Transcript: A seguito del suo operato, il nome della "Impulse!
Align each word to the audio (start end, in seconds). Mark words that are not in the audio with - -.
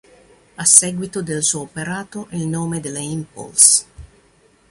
A 0.63 0.65
seguito 0.65 1.21
del 1.21 1.43
suo 1.43 1.61
operato, 1.61 2.25
il 2.31 2.47
nome 2.47 2.79
della 2.79 2.97
"Impulse! 2.97 3.85